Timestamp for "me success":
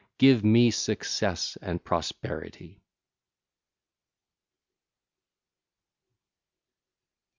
0.43-1.59